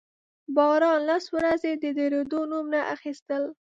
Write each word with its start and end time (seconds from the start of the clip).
باران 0.55 0.99
لس 1.09 1.25
ورځې 1.35 1.71
د 1.75 1.85
درېدو 1.97 2.39
نوم 2.51 2.65
نه 2.73 2.81
اخيستل. 2.95 3.43